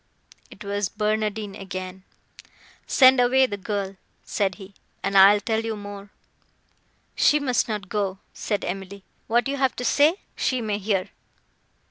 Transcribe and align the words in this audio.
It 0.49 0.63
was 0.63 0.89
Barnardine 0.89 1.53
again. 1.53 2.01
"Send 2.87 3.19
away 3.19 3.45
the 3.45 3.55
girl," 3.55 3.97
said 4.25 4.55
he, 4.55 4.73
"and 5.03 5.15
I 5.15 5.33
will 5.33 5.41
tell 5.41 5.63
you 5.63 5.75
more." 5.75 6.09
"She 7.15 7.39
must 7.39 7.67
not 7.69 7.87
go," 7.87 8.17
said 8.33 8.65
Emily; 8.65 9.03
"what 9.27 9.47
you 9.47 9.57
have 9.57 9.75
to 9.75 9.85
say, 9.85 10.15
she 10.35 10.59
may 10.59 10.79
hear." 10.79 11.09